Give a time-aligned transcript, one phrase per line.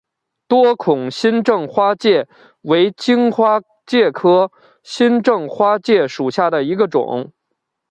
[0.47, 2.27] 多孔新正花介
[2.61, 7.31] 为荆花介科新正花介属下的一个种。